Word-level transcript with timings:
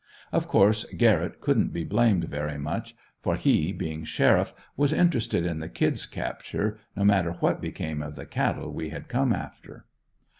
Of 0.31 0.47
course 0.47 0.83
Garrett 0.97 1.41
couldn't 1.41 1.73
be 1.73 1.83
blamed 1.83 2.23
very 2.23 2.57
much 2.57 2.95
for 3.21 3.35
he, 3.35 3.71
being 3.71 4.03
Sheriff, 4.03 4.51
was 4.75 4.91
interested 4.91 5.45
in 5.45 5.59
the 5.59 5.69
"Kid's" 5.69 6.07
capture, 6.07 6.79
no 6.95 7.03
matter 7.03 7.33
what 7.33 7.61
became 7.61 8.01
of 8.01 8.15
the 8.15 8.25
cattle 8.25 8.73
we 8.73 8.89
had 8.89 9.07
come 9.07 9.31
after. 9.31 9.85